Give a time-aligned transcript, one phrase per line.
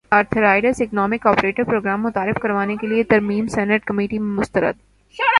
[0.11, 4.75] authorised economic operator programme متعارف کروانے کیلئے ترمیم سینیٹ کمیٹی میں مسترد